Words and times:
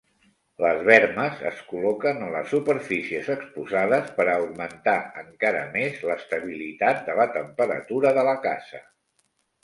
Les 0.65 0.79
bermes 0.85 1.41
es 1.49 1.57
col·loquen 1.71 2.21
en 2.27 2.31
les 2.35 2.47
superfícies 2.53 3.27
exposades 3.33 4.09
per 4.15 4.25
a 4.31 4.37
augmentar 4.43 4.95
encara 5.23 5.59
més 5.75 5.99
l'estabilitat 6.11 7.03
de 7.11 7.17
la 7.21 7.27
temperatura 7.37 8.15
de 8.19 8.25
la 8.29 8.35
casa. 8.47 8.81